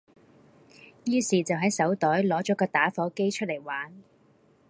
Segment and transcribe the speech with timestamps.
[1.05, 4.01] 於是就喺手袋攞咗個打火機出嚟玩